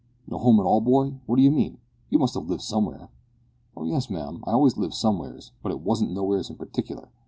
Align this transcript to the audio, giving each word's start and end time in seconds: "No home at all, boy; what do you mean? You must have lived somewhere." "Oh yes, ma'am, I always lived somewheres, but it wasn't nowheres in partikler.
"No 0.27 0.39
home 0.39 0.59
at 0.59 0.65
all, 0.65 0.81
boy; 0.81 1.19
what 1.27 1.35
do 1.35 1.43
you 1.43 1.51
mean? 1.51 1.77
You 2.09 2.17
must 2.17 2.33
have 2.33 2.49
lived 2.49 2.63
somewhere." 2.63 3.09
"Oh 3.77 3.83
yes, 3.83 4.09
ma'am, 4.09 4.43
I 4.47 4.49
always 4.53 4.75
lived 4.75 4.95
somewheres, 4.95 5.51
but 5.61 5.71
it 5.71 5.81
wasn't 5.81 6.09
nowheres 6.11 6.49
in 6.49 6.55
partikler. 6.55 7.09